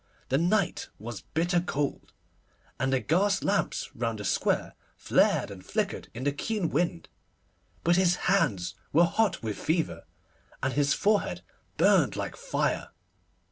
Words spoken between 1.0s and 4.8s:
bitter cold, and the gas lamps round the square